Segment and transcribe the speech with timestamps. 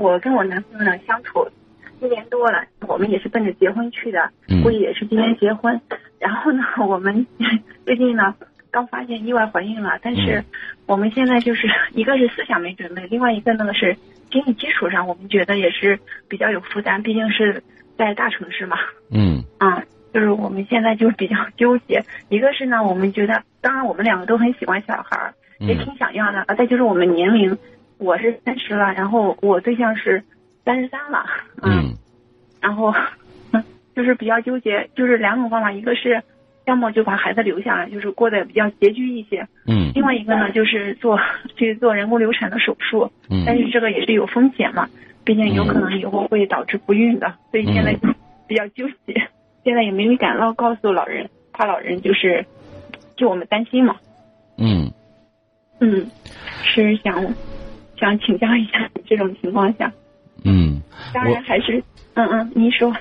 [0.00, 1.46] 我跟我男朋友呢相处
[2.00, 5.78] 一年多了，我们也是奔着结婚去的，嗯估计也是今年结婚。
[6.18, 7.26] 然后呢，我们
[7.84, 8.34] 最近呢
[8.70, 10.44] 刚发现意外怀孕了，但是嗯
[10.86, 13.94] 我们现在就是 一个是思想没准备，另外一个呢是
[14.30, 15.98] 经济基础上我们觉得也是
[16.28, 17.62] 比较有负担，毕竟是
[17.98, 18.78] 在大城市嘛。
[19.10, 19.82] 嗯 嗯，
[20.14, 27.58] 就是我们现在就比较纠结，一个是呢，我们觉得，当然我们两个都很喜欢小孩儿，也嗯挺想要的，啊再就是我们年龄，
[28.00, 30.22] 我是三十了，然后我对象是
[30.64, 31.24] 三十三了，
[31.62, 31.94] 嗯。
[32.60, 32.92] 然后
[33.52, 33.62] 嗯
[33.94, 36.22] 就是比较纠结，就是两种方法，一个是
[36.66, 39.92] 要么就把孩子留下来，就是过得比较拮据一些，嗯。
[39.94, 41.18] 另外一个呢就是做
[41.56, 43.44] 去做人工流产的手术，嗯。
[43.46, 44.88] 但嗯是这个也是有风险嘛，
[45.24, 48.08] 毕竟有可能以后会导致不孕的，所以现在就
[48.48, 49.28] 比较纠结。
[49.62, 52.44] 现在也没敢告告诉老人，怕老人就是
[53.14, 53.96] 就我们担心嘛。
[54.56, 54.90] 嗯，
[55.80, 56.10] 嗯，
[56.62, 57.22] 是想
[58.00, 59.92] 想请教一下这种情况下，
[60.44, 60.80] 嗯
[61.14, 61.82] 当然还是
[62.14, 62.92] 嗯嗯，您说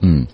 [0.00, 0.26] 嗯，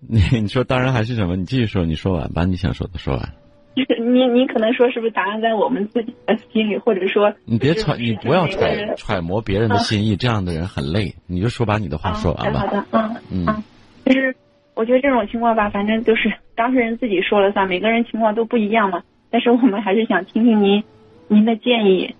[0.00, 1.36] 你 你说当然还是什么？
[1.36, 3.28] 你继续说，你说完，把你想说的说完。
[3.76, 11.14] 就是你你可能说是不是答案在我们自己的心里，或者说你别揣，你不要揣揣摩别人的心意，这样的人很累。
[11.26, 12.60] 你就说把你的话说完吧。
[12.60, 13.62] 啊好的，嗯嗯嗯，
[14.04, 14.34] 就是
[14.74, 19.02] 我觉得这种情况吧，反正就是当事人自己说了算，每个人情况都不一样嘛。
[19.30, 20.82] 但是我们还是想听听您
[21.28, 22.14] 您的建议。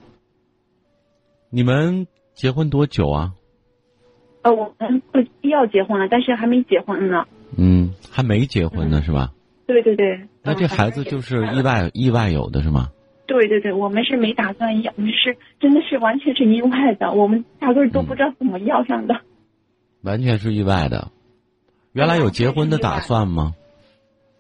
[1.51, 3.33] 你们结婚多久啊？
[4.43, 7.25] 呃，我们呃要结婚了，但是还没结婚呢。
[7.57, 9.33] 嗯，还没结婚呢，是吧？
[9.67, 10.29] 对对对。
[10.43, 11.63] 那这嗯孩子就是意。
[11.63, 12.89] 外意外有的是吗？
[13.27, 19.21] 对对对，我们是没打算要，是真的是完全是意外的，我们压根儿都不知道怎么要上的。
[20.03, 21.11] 完全是意外的。
[21.93, 23.55] 原来有结婚的打算吗？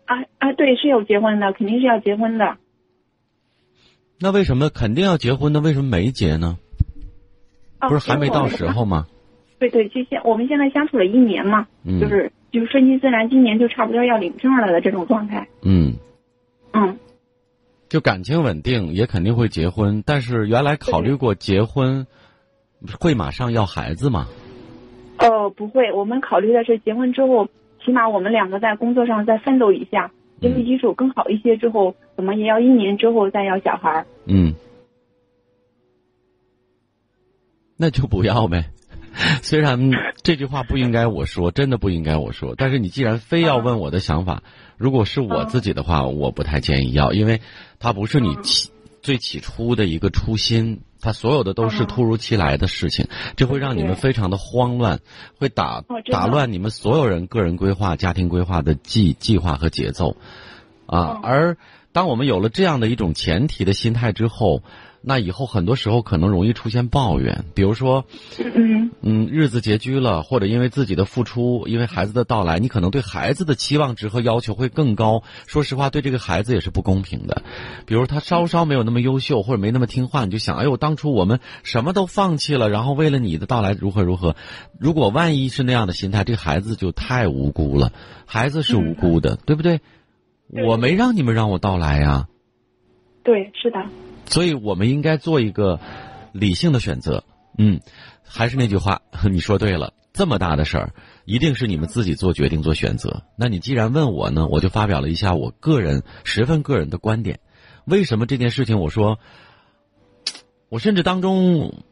[0.04, 2.56] 啊啊，对，是有结婚的，肯定是要结婚的。
[4.20, 5.60] 那为什么肯定要结婚呢？
[5.60, 6.58] 为什么没结呢？
[7.80, 8.66] 哦不是还没到时。
[8.68, 9.06] 候吗？
[9.58, 15.48] 对对，就现我们现在相处了一年嘛，嗯就是就是顺其自然，今年就差不多要领证了的这种状态。
[15.62, 15.94] 嗯，
[16.72, 16.97] 嗯，
[17.88, 20.03] 就感情稳定，也肯定会结婚。
[20.06, 22.06] 但是原来考虑过结婚，
[23.00, 24.26] 会马上要孩子吗？
[25.19, 27.48] 呃，不会，我们考虑的是结婚之后，
[27.84, 34.06] 起码我们两个在工作上再奋斗一下，经济基础更好一些之后，怎么也要一年之后再要小孩儿。
[34.26, 34.54] 嗯，
[37.78, 38.71] 那就不要呗。
[39.43, 39.91] 虽然
[40.22, 44.43] 这句话不应该我说，真的不应该我说，但是你既然非要问我的想法，
[44.77, 47.41] 如果是我自己的话，我不太建议要，因为
[47.81, 48.71] 它不是你起
[49.03, 55.00] 最起初的一个初心，它所有的都是突如其来的事情，这会让你们非常的慌乱，
[55.39, 60.16] 会打打乱你们所有人个人规划、家庭规划的计计划和节奏，
[60.87, 61.56] 啊哦，而
[61.93, 64.62] 当我们有了这样的一种前提的心态之后，
[65.00, 68.04] 那以后很多时候可能容易出现抱怨，比如说，
[68.38, 75.22] 嗯嗯，日子拮据了，或者因为自己的付出，因为孩子的到来，你可能对孩子的期望值和要求会更高。
[75.47, 77.43] 说实话，对这个孩子也是不公平的。
[77.87, 84.34] 比如他稍稍没有那么优秀，或者没那么听话，你就想，哎呦，当初我们什么都放弃了，然后为了你的到来如何如何。
[84.78, 87.93] 如果万一是那样的心态，这个孩子就太无辜了。
[88.27, 89.81] 孩子是无辜的，对不对？
[90.53, 92.28] 对我没让你们让我到来呀、
[93.22, 93.84] 对，是的。
[94.26, 95.81] 所以我们应该做一个
[96.32, 97.25] 理性的选择。
[97.59, 97.81] 嗯，
[98.22, 100.94] 还是那句话， 你说对了，这么大的事儿，
[101.25, 103.25] 一定是你们自己做决定、做选择。
[103.36, 107.41] 那你既然问我呢，我就发表了一下我个人十分个人的观点。
[107.84, 109.19] 为什么这件事情，我说，
[110.70, 111.82] 我甚至当中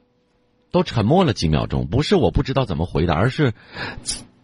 [0.70, 3.54] 都沉默了几秒钟，不是我不知道怎么回答，而是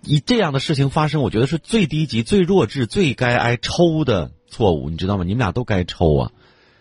[0.04, 5.24] 以这样的事情发生，我觉得是最低级、最弱智、最该挨抽的错误，你知道吗？
[5.24, 6.32] 你们俩都该抽啊！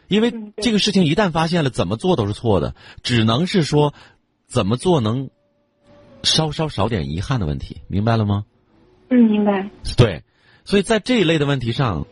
[0.08, 3.94] 因为这个事情一旦发现了，怎么做都是错的，只能是说
[4.48, 5.30] 怎么做能
[6.24, 8.44] 稍稍少点遗憾的问题，明白了吗？
[9.10, 9.70] 嗯，明白。
[9.96, 10.24] 对，
[10.66, 12.08] 所以在这一类的问题上，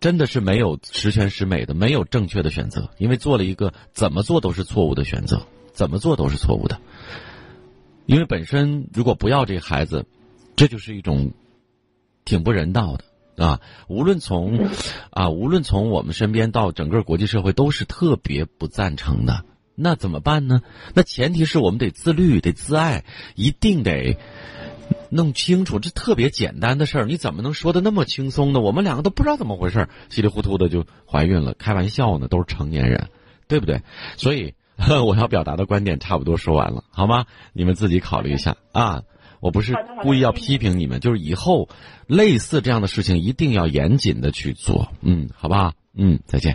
[0.00, 6.78] 真的是没有十全十美的，没有正确的选择，因为做了一个怎么做都是错误的选择，怎么做都是错误的。
[8.06, 10.06] 因为本身如果不要这个孩子，
[10.56, 11.32] 这就是一种
[12.24, 13.60] 挺不人道的啊！
[13.88, 14.68] 无论从
[15.10, 19.44] 啊，无论从我们身边到整个国际社会，都是特别不赞成的。
[19.74, 20.62] 那怎么办呢？
[20.94, 23.04] 那前提是我们得自律，得自爱，
[23.34, 24.16] 一定得
[25.10, 25.80] 弄清楚。
[25.80, 28.60] 这特别简单的事儿，你怎么能说的那么轻松呢？
[28.60, 33.08] 我们两个都不知道怎么回事儿，稀里糊涂的就怀孕了，开玩笑呢，都是成年人，
[33.48, 33.82] 对不对？
[34.16, 34.54] 所以
[35.06, 37.26] 我要表达的观点差不多说完了，好吗？
[37.52, 39.02] 你们自己考虑一下啊。
[39.40, 41.68] 我不是故意要批评你们，就是以后
[42.06, 45.74] 类似这样的事情一定要严谨的去做，嗯，好不好？
[45.92, 46.52] 嗯，再见。